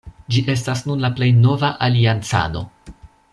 [0.35, 2.65] Ĝi estas nun la plej nova aliancano.